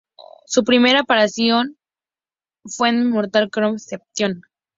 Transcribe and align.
Su 0.47 0.63
primera 0.63 1.01
aparición 1.01 1.77
fue 2.65 2.89
en 2.89 3.11
"Mortal 3.11 3.51
Kombat 3.51 3.73
Deception". 3.73 4.41